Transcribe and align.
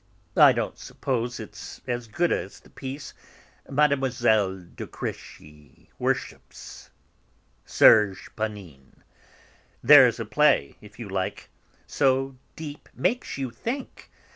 I 0.35 0.51
don't 0.51 0.79
suppose 0.79 1.39
it's 1.39 1.79
as 1.85 2.07
good 2.07 2.31
as 2.31 2.61
the 2.61 2.71
piece 2.71 3.13
Mme. 3.69 3.99
de 3.99 4.87
Crécy 4.87 5.89
worships, 5.99 6.89
Serge 7.67 8.35
Panine. 8.35 9.03
There's 9.83 10.19
a 10.19 10.25
play, 10.25 10.75
if 10.81 10.97
you 10.97 11.07
like; 11.07 11.51
so 11.85 12.35
deep, 12.55 12.89
makes 12.95 13.37
you 13.37 13.51
think! 13.51 14.09